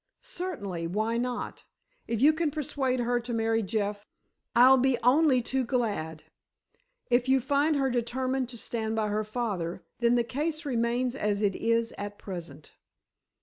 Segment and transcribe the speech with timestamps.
[0.23, 0.87] "Certainly.
[0.87, 1.63] Why not?
[2.07, 4.03] If you can persuade her to marry Jeff,
[4.55, 6.23] I'll be only too glad.
[7.11, 11.43] If you find her determined to stand by her father, then the case remains as
[11.43, 12.71] it is at present."